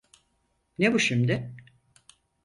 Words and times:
Ne 0.79 0.93
bu 0.93 0.99
şimdi? 0.99 1.55